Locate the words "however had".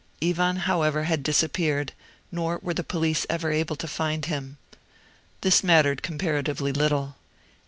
0.55-1.21